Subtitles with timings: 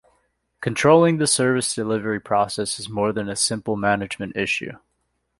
[0.61, 4.71] Controlling the service delivery process is more than a simple management issue.